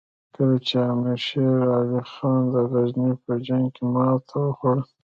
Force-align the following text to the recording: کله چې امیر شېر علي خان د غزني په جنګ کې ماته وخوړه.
کله 0.35 0.57
چې 0.67 0.75
امیر 0.91 1.19
شېر 1.27 1.61
علي 1.75 2.01
خان 2.11 2.41
د 2.53 2.55
غزني 2.71 3.11
په 3.23 3.31
جنګ 3.47 3.65
کې 3.75 3.83
ماته 3.93 4.35
وخوړه. 4.43 4.81